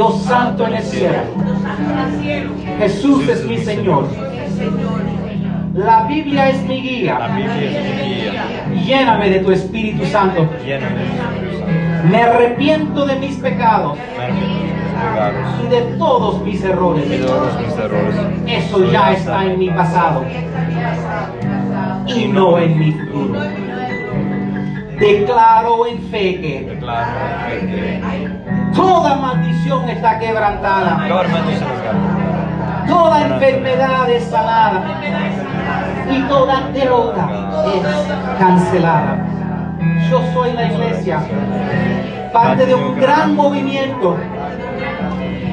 [0.00, 1.18] Dios santo en el cielo.
[2.78, 4.08] Jesús es mi Señor.
[5.74, 7.18] La Biblia es mi guía.
[8.82, 10.48] Lléname de tu Espíritu Santo.
[12.10, 13.98] Me arrepiento de mis pecados
[15.62, 17.04] y de todos mis errores.
[18.46, 20.24] Eso ya está en mi pasado
[22.06, 23.38] y no en mi futuro.
[25.00, 26.78] Declaro en fe que
[28.76, 31.08] toda maldición está quebrantada,
[32.86, 35.00] toda enfermedad es sanada
[36.10, 37.28] y toda droga
[37.74, 39.24] es cancelada.
[40.10, 41.20] Yo soy la iglesia,
[42.30, 44.18] parte de un gran movimiento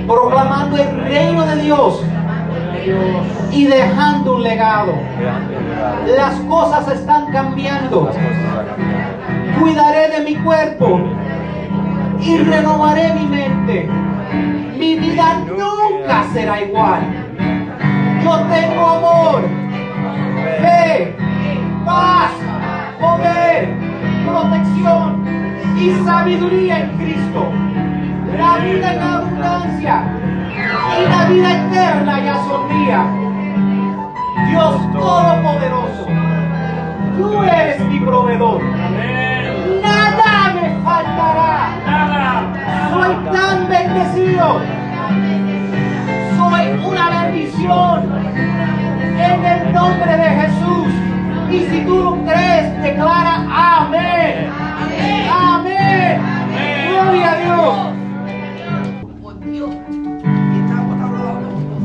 [0.06, 2.04] proclamando el reino de Dios
[3.52, 4.94] y dejando un legado.
[6.18, 8.12] Las cosas están cambiando.
[9.60, 11.02] Cuidaré de mi cuerpo
[12.20, 13.90] y renovaré mi mente.
[14.78, 17.02] Mi vida nunca será igual.
[18.24, 19.42] Yo tengo amor,
[20.62, 21.16] fe,
[21.86, 22.32] paz,
[23.00, 23.74] poder,
[24.26, 25.24] protección
[25.78, 27.52] y sabiduría en Cristo.
[28.38, 30.04] La vida en abundancia
[31.00, 33.28] y la vida eterna ya son mías.
[34.50, 36.08] Dios Todopoderoso,
[37.18, 39.37] tú eres mi proveedor.
[43.32, 44.62] Tan bendecido.
[46.38, 48.04] Soy una bendición.
[49.20, 50.94] En el nombre de Jesús.
[51.52, 54.50] Y si tú lo crees, declara amén.
[55.32, 56.22] Amén.
[56.90, 57.98] Gloria a Dios.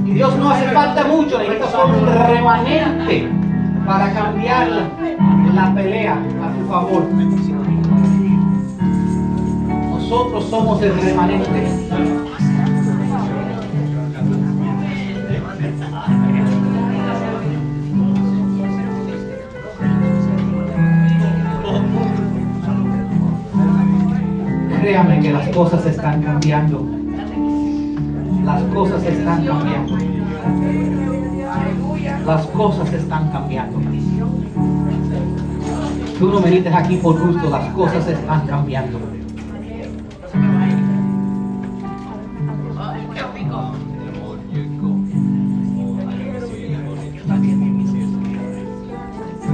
[0.04, 3.30] Y Dios no hace falta mucho, necesita solo un remanente
[3.86, 4.68] para cambiar
[5.54, 7.08] la, pelea a su favor.
[10.12, 11.48] Nosotros somos el remanente.
[24.82, 26.86] Créame que las cosas están cambiando.
[28.44, 29.96] Las cosas están cambiando.
[32.26, 33.78] Las cosas están cambiando.
[36.18, 39.00] Tú no viniste aquí por gusto, las cosas están cambiando.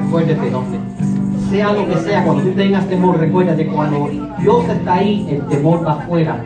[0.08, 0.80] Recuérdate, hombre.
[1.50, 4.08] Sea lo que sea, cuando tú tengas temor, recuérdate, cuando
[4.40, 6.42] Dios está ahí, el temor va afuera.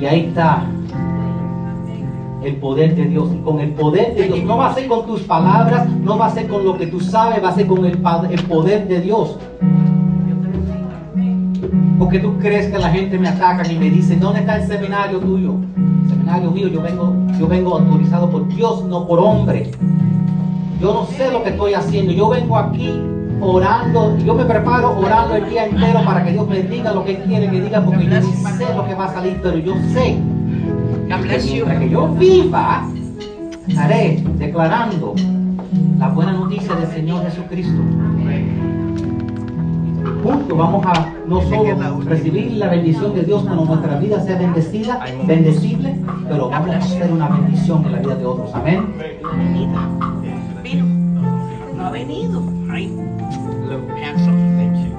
[0.00, 0.64] Y ahí está
[2.42, 3.28] el poder de Dios.
[3.34, 6.26] Y con el poder de Dios, no va a ser con tus palabras, no va
[6.26, 9.00] a ser con lo que tú sabes, va a ser con el, el poder de
[9.02, 9.38] Dios.
[11.98, 15.18] Porque tú crees que la gente me ataca y me dice, ¿dónde está el seminario
[15.18, 15.56] tuyo?
[16.04, 19.70] El seminario mío, yo vengo, yo vengo autorizado por Dios, no por hombre.
[20.82, 22.12] Yo no sé lo que estoy haciendo.
[22.12, 22.90] Yo vengo aquí
[23.40, 24.18] orando.
[24.18, 27.48] Yo me preparo orando el día entero para que Dios me diga lo que quiere
[27.48, 30.16] que diga, porque yo ni sé lo que va a salir, pero yo sé
[31.06, 32.88] que mientras que yo viva,
[33.68, 35.14] estaré declarando
[35.98, 37.80] la buena noticia del Señor Jesucristo.
[40.24, 45.00] Juntos vamos a no solo recibir la bendición de Dios cuando nuestra vida sea bendecida,
[45.26, 45.96] bendecible,
[46.28, 48.52] pero vamos a hacer una bendición en la vida de otros.
[48.52, 48.82] Amén.
[51.92, 52.42] Venido.
[52.70, 52.90] Ay,
[54.02, 54.42] handsome.
[54.56, 54.92] Thank you.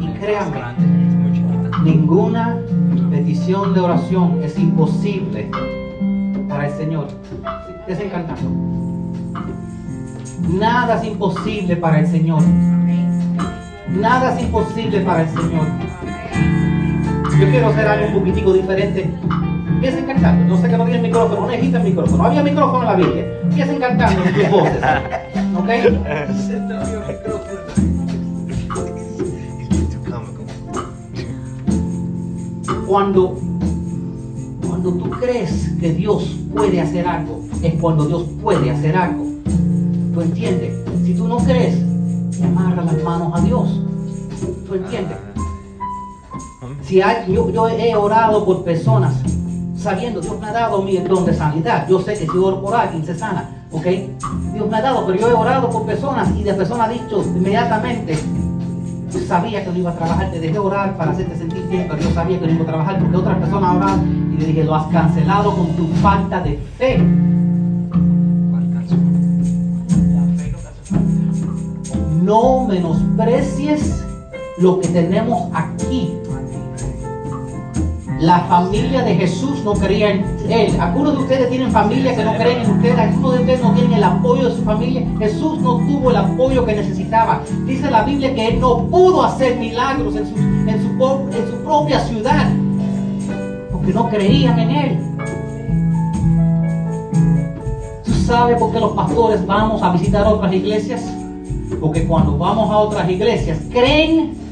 [0.00, 0.58] Y créanme,
[1.84, 2.58] ninguna
[3.10, 5.50] petición de oración es imposible
[6.48, 7.08] para el Señor.
[7.86, 8.50] Desencantando.
[10.48, 12.42] Nada es imposible para el Señor.
[13.90, 15.66] Nada es imposible para el Señor.
[17.38, 19.10] Yo quiero hacer algo un poquitico diferente.
[19.76, 20.44] Empiecen cantando.
[20.56, 22.24] No sé que no tiene micrófono, no necesitan micrófono.
[22.24, 23.26] Había micrófono en la Biblia.
[23.42, 24.82] Empiecen cantando en tus voces.
[25.54, 25.70] ¿Ok?
[32.86, 33.36] Cuando,
[34.66, 39.24] cuando tú crees que Dios puede hacer algo, es cuando Dios puede hacer algo.
[40.14, 40.72] ¿Tú entiendes?
[41.04, 41.76] Si tú no crees,
[42.36, 43.80] te amarra las manos a Dios.
[44.66, 45.16] ¿Tú entiendes?
[46.82, 49.14] Si hay- yo, yo he orado por personas
[49.86, 51.86] sabiendo Dios me ha dado mi don de sanidad.
[51.88, 53.84] Yo sé que si oro por alguien se sana, ¿ok?
[54.52, 57.22] Dios me ha dado, pero yo he orado por personas y de personas ha dicho
[57.22, 58.18] inmediatamente,
[59.12, 62.02] yo sabía que no iba a trabajar, te dejé orar para hacerte sentir bien, pero
[62.02, 64.74] yo sabía que no iba a trabajar porque otras personas oraban y le dije, lo
[64.74, 66.98] has cancelado con tu falta de fe.
[72.24, 74.04] No menosprecies
[74.58, 76.12] lo que tenemos aquí.
[78.20, 80.80] La familia de Jesús no creía en Él.
[80.80, 82.98] Algunos de ustedes tienen familia que no creen en ustedes.
[82.98, 85.06] Algunos de ustedes no tienen el apoyo de su familia.
[85.18, 87.42] Jesús no tuvo el apoyo que necesitaba.
[87.66, 92.50] Dice la Biblia que Él no pudo hacer milagros en su, en su, propia ciudad.
[93.70, 94.98] Porque no creían en Él.
[98.02, 101.04] ¿Tú sabes por qué los pastores vamos a visitar otras iglesias?
[101.82, 104.45] Porque cuando vamos a otras iglesias creen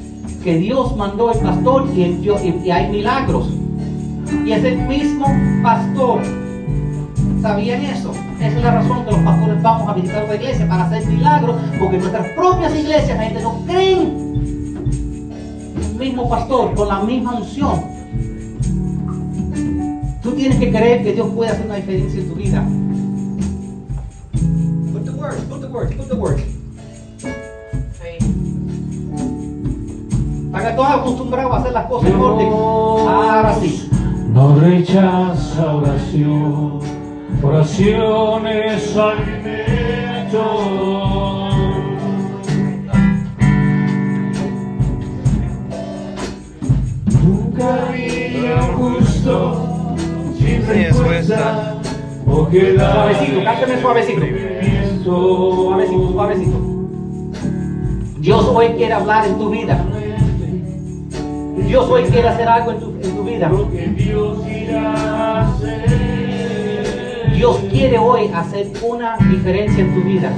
[0.44, 3.49] que Dios mandó el pastor y, hay milagros.
[4.44, 5.26] Y es el mismo
[5.62, 6.20] pastor.
[7.41, 8.12] ¿Sabían eso?
[8.38, 11.56] Esa es la razón que los pastores vamos a visitar otra iglesia para hacer milagros,
[11.79, 14.25] porque en nuestras propias iglesias la gente no creen.
[15.76, 17.82] El mismo pastor con la misma unción.
[20.23, 22.67] Tú tienes que creer que Dios puede hacer una diferencia en tu vida.
[24.93, 26.63] Put the words, put the words, put the words.
[30.64, 32.49] Están todos acostumbrados a hacer las cosas en orden.
[32.49, 33.90] Ahora sí.
[34.32, 36.81] No rechaza oración,
[37.43, 40.40] oraciones alimento.
[47.22, 49.94] Nunca vi a un justo
[50.38, 51.75] sin respuesta
[52.26, 54.22] o quedar Suavecito, cántame suavecito.
[55.05, 56.56] Suavecito, suavecito.
[58.20, 59.84] Dios hoy quiere hablar en tu vida.
[61.75, 63.49] Dios hoy quiere hacer algo en tu, en tu vida.
[63.49, 63.88] Lo que
[67.35, 70.31] Dios quiere hoy hacer una diferencia en tu vida.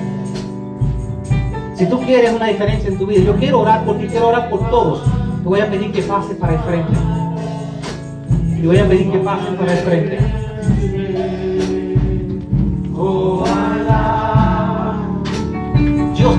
[1.75, 4.49] Si tú quieres una diferencia en tu vida, yo quiero orar por ti, quiero orar
[4.49, 5.03] por todos.
[5.43, 6.93] Te voy a pedir que pases para el frente.
[8.59, 10.19] Te voy a pedir que pases para el frente.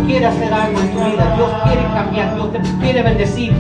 [0.08, 1.36] Quiere hacer algo en tu vida.
[1.36, 2.34] Dios quiere cambiar.
[2.34, 3.54] Dios te quiere bendecir.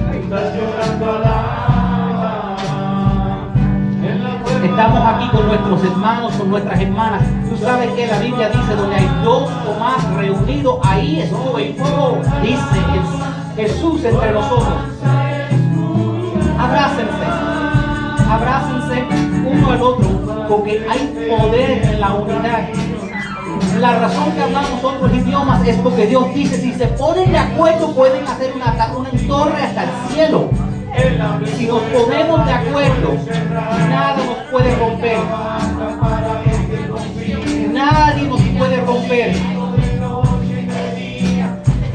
[4.64, 7.24] Estamos aquí con nuestros hermanos, con nuestras hermanas.
[7.50, 11.76] Tú sabes que la Biblia dice, donde hay dos o más reunidos, ahí estoy.
[12.42, 12.80] Dice
[13.58, 14.74] Jesús entre nosotros.
[16.58, 17.28] Abrácense.
[18.32, 19.06] Abrácense
[19.52, 22.70] uno al otro, porque hay poder en la unidad.
[23.80, 27.94] La razón que hablamos otros idiomas es porque Dios dice, si se ponen de acuerdo
[27.94, 30.50] pueden hacer una, una torre hasta el cielo.
[31.56, 33.18] Si nos ponemos de acuerdo,
[33.88, 35.18] nada nos puede romper.
[37.71, 39.36] Nadie nos puede romper.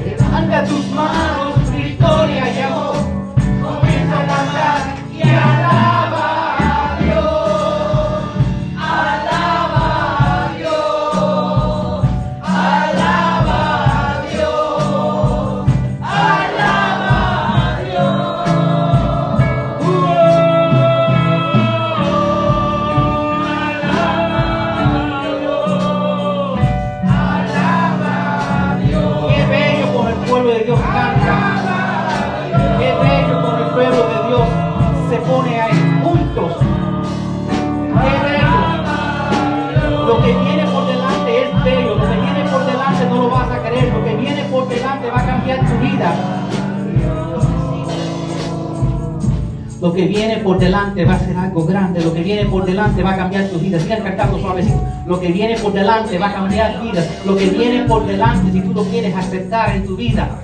[0.05, 2.97] Levanta tus manos, victoria y amor.
[3.45, 5.72] Comienza a cantar y alaba
[51.53, 52.01] algo grande.
[52.01, 53.79] Lo que viene por delante va a cambiar tu vida.
[53.79, 54.81] Sigan cantando suavecito.
[55.07, 57.07] Lo que viene por delante va a cambiar vidas.
[57.27, 60.41] Lo que viene por delante, si tú lo quieres aceptar en tu vida,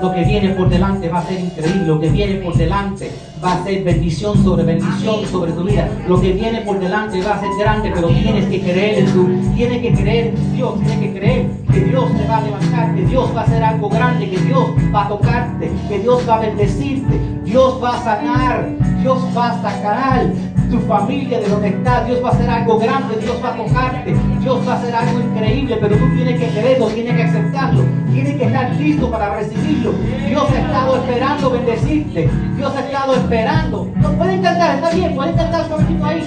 [0.00, 1.84] lo que viene por delante va a ser increíble.
[1.84, 3.10] Lo que viene por delante
[3.42, 5.88] va a ser bendición sobre bendición sobre tu vida.
[6.06, 9.26] Lo que viene por delante va a ser grande, pero tienes que creer en tu,
[9.56, 13.02] tienes que creer en Dios, tienes que creer que Dios te va a levantar, que
[13.02, 16.40] Dios va a hacer algo grande, que Dios va a tocarte, que Dios va a
[16.40, 18.68] bendecirte, Dios va a sanar,
[19.02, 20.30] Dios va a sacar
[20.70, 24.14] tu familia de donde estás, Dios va a hacer algo grande, Dios va a tocarte,
[24.38, 28.36] Dios va a hacer algo increíble, pero tú tienes que creerlo, tienes que aceptarlo, tienes
[28.36, 29.92] que estar listo para recibirlo.
[30.28, 33.88] Dios ha estado esperando bendecirte, Dios ha estado esperando.
[33.96, 36.22] No pueden cantar, está bien, pueden cantar suavecito ahí.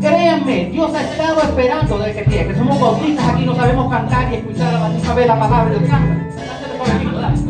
[0.00, 4.36] Créanme, Dios ha estado esperando desde que, que somos bautistas aquí, no sabemos cantar y
[4.36, 7.49] escuchar a la la palabra de Dios.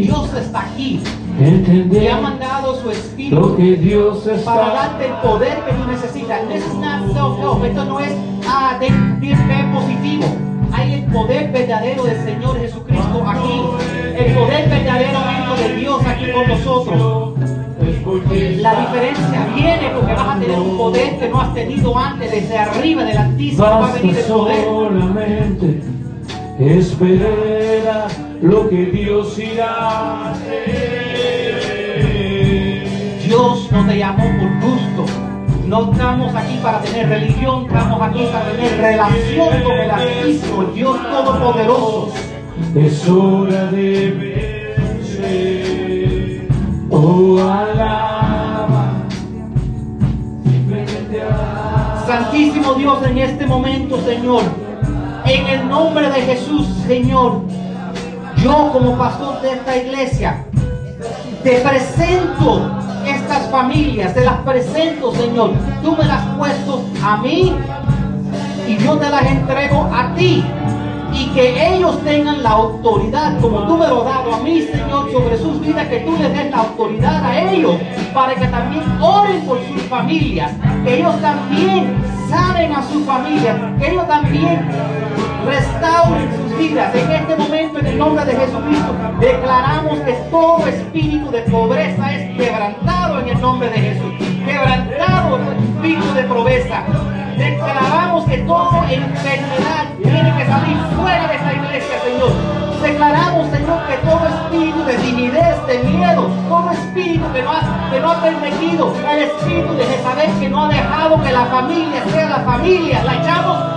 [0.00, 1.00] Dios está aquí
[1.40, 6.40] entender ha mandado su lo espíritu que Dios para darte el poder que tú necesitas.
[6.48, 7.64] This is not self-help.
[7.64, 8.12] Esto no es
[8.46, 10.24] ah, de, de fe positivo.
[10.72, 13.62] Hay el poder verdadero del Señor Jesucristo aquí.
[14.16, 17.34] El poder verdadero dentro de Dios aquí con nosotros.
[18.60, 22.30] La diferencia viene porque vas a tener un poder que no has tenido antes.
[22.30, 24.64] Desde arriba del Altísimo va a venir el poder.
[24.64, 25.80] solamente
[26.58, 28.08] esperar
[28.44, 31.62] lo que Dios irá a hacer.
[33.24, 35.06] Dios no te llamó por gusto.
[35.66, 41.02] No estamos aquí para tener religión, estamos aquí para tener relación con el Altísimo, Dios
[41.10, 42.12] Todopoderoso.
[42.74, 44.52] Es hora de
[45.00, 46.48] vencer.
[46.90, 48.92] Oh, alaba.
[52.06, 54.42] Santísimo Dios, en este momento, Señor,
[55.24, 57.40] en el nombre de Jesús, Señor,
[58.44, 60.44] yo como pastor de esta iglesia,
[61.42, 62.70] te presento
[63.06, 65.52] estas familias, te las presento, Señor.
[65.82, 67.56] Tú me las puesto a mí
[68.68, 70.44] y yo te las entrego a ti.
[71.14, 75.10] Y que ellos tengan la autoridad, como tú me lo has dado a mí, Señor,
[75.12, 77.76] sobre sus vidas, que tú les des la autoridad a ellos,
[78.12, 80.50] para que también oren por sus familias,
[80.84, 81.94] que ellos también
[82.28, 84.68] sanen a su familia, que ellos también
[85.44, 86.94] restauren sus vidas.
[86.94, 92.36] En este momento, en el nombre de Jesucristo, declaramos que todo espíritu de pobreza es
[92.36, 94.12] quebrantado en el nombre de Jesús.
[94.44, 96.82] Quebrantado el espíritu de pobreza.
[97.36, 102.64] Declaramos que toda enfermedad tiene que salir fuera de esta iglesia, Señor.
[102.82, 108.00] Declaramos, Señor, que todo espíritu de timidez, de miedo, todo espíritu que no ha, que
[108.00, 112.28] no ha permitido, el espíritu de Jezabel que no ha dejado que la familia sea
[112.28, 113.73] la familia, la echamos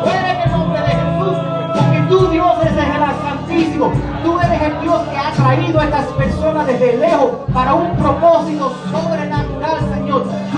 [5.88, 9.27] estas personas desde lejos para un propósito Señor.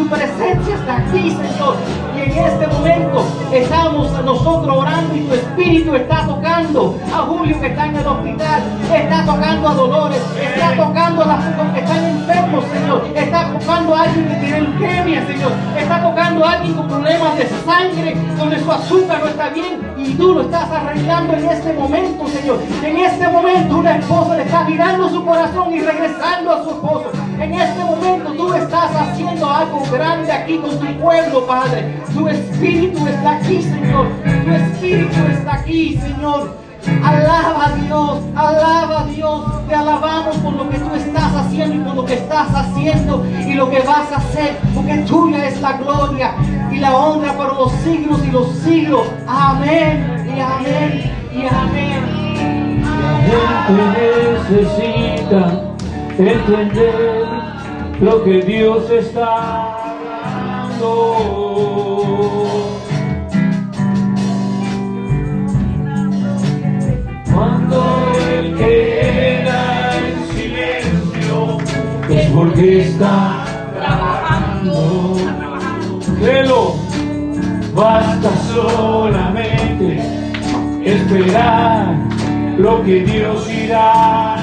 [0.10, 1.76] Presencia está aquí, Señor.
[2.16, 7.68] Y en este momento estamos nosotros orando y tu espíritu está tocando a Julio que
[7.68, 8.64] está en el hospital.
[8.92, 10.22] Está tocando a Dolores.
[10.42, 13.08] Está tocando a los que están enfermos, Señor.
[13.16, 15.52] Está tocando a alguien que tiene leucemia, Señor.
[15.78, 20.14] Está tocando a alguien con problemas de sangre, donde su azúcar no está bien y
[20.16, 22.60] tú lo estás arreglando en este momento, Señor.
[22.84, 27.12] En este momento una esposa le está girando su corazón y regresando a su esposo.
[27.40, 31.96] En este momento tú estás haciendo algo grande aquí con tu pueblo, Padre.
[32.14, 34.08] Tu espíritu está aquí, Señor.
[34.44, 36.58] Tu espíritu está aquí, Señor.
[37.02, 39.68] Alaba a Dios, alaba a Dios.
[39.70, 43.54] Te alabamos por lo que tú estás haciendo y por lo que estás haciendo y
[43.54, 44.58] lo que vas a hacer.
[44.76, 46.36] Porque tuya es la gloria
[46.72, 49.08] y la honra por los siglos y los siglos.
[49.28, 52.84] Amén y amén y amén.
[53.32, 55.70] La gente necesita
[56.18, 57.29] entender
[58.02, 60.86] lo que Dios está hablando.
[67.34, 71.58] Cuando Él queda en silencio
[72.10, 75.18] es porque está trabajando.
[76.20, 76.76] Créelo,
[77.74, 80.00] basta solamente
[80.86, 81.96] esperar
[82.58, 84.39] lo que Dios irá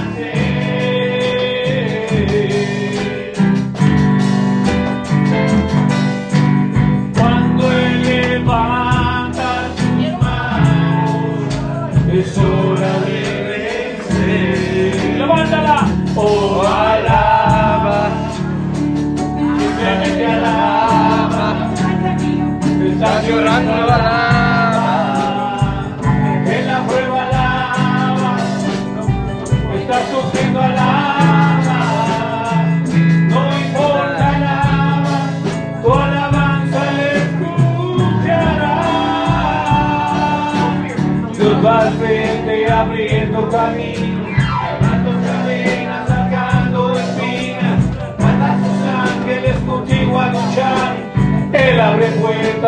[16.18, 16.45] oh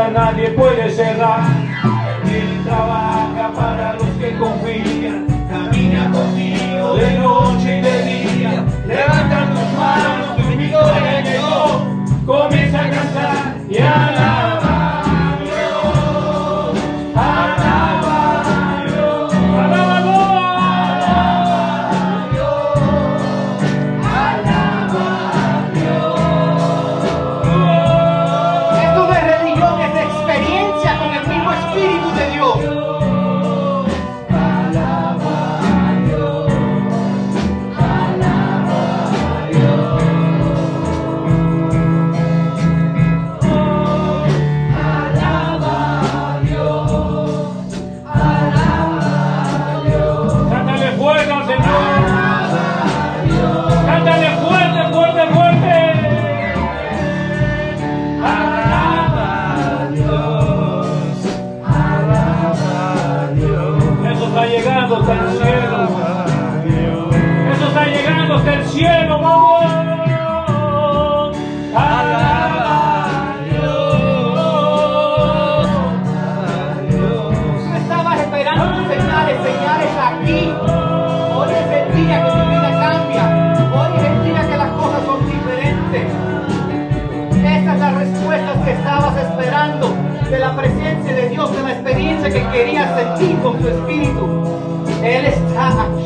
[0.06, 1.40] nadie puede cerrar.
[2.24, 5.26] Él trabaja para los que confían.
[5.50, 8.64] Camina contigo de noche y de día.
[8.86, 11.86] Levanta tus manos, tu victoria llegó.
[12.26, 14.17] Comienza a cantar y alaba
[92.58, 94.26] experiencia que querías sentir con tu espíritu.
[95.02, 95.97] Él está aquí.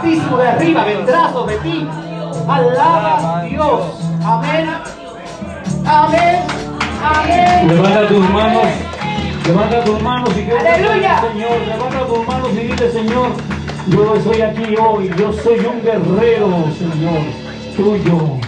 [0.00, 1.86] Altísimo de arriba vendrá sobre ti.
[2.48, 3.82] Alaba a Dios.
[4.24, 4.70] Amén.
[5.84, 6.38] Amén.
[7.04, 7.68] Amén.
[7.68, 8.64] Levanta tus manos,
[9.46, 11.20] levanta tus manos y Aleluya.
[11.20, 13.28] Señor, levanta tus manos y dile, Señor,
[13.88, 17.20] yo estoy aquí hoy, yo soy un guerrero, Señor,
[17.76, 18.38] tuyo.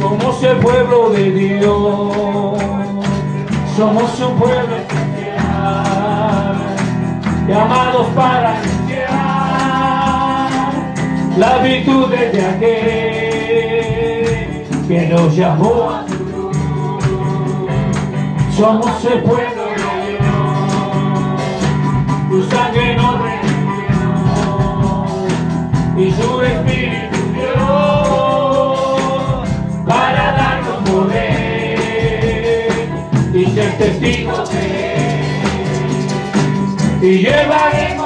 [0.00, 2.58] Somos el pueblo de Dios,
[3.74, 5.03] somos un pueblo
[7.46, 9.14] llamados para anunciar
[11.36, 12.64] la virtud de aquel
[14.88, 16.56] que nos llamó a su luz.
[18.56, 19.74] Somos el pueblo de
[20.12, 20.22] Dios,
[22.30, 23.54] tu sangre nos redimió
[25.96, 27.66] y su espíritu dio
[29.86, 32.58] para darnos poder
[33.34, 34.83] y ser testigos de.
[37.04, 38.03] Y llevaremos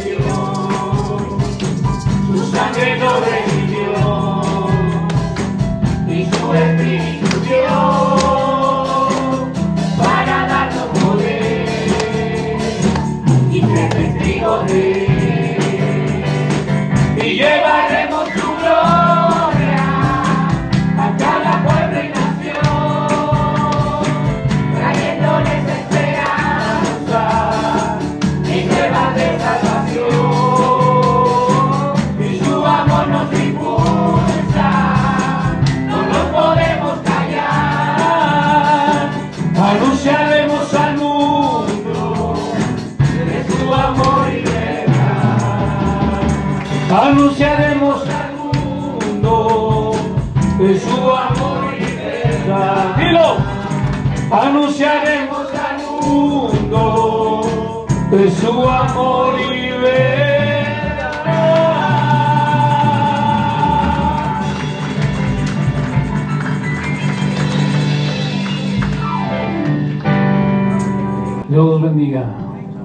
[0.00, 0.29] pueblo
[47.10, 49.90] Anunciaremos al mundo
[50.60, 52.96] de su amor y verdad.
[52.98, 53.36] Dilo.
[54.30, 61.10] Anunciaremos al mundo de su amor y verdad.
[71.48, 72.39] Dios bendiga.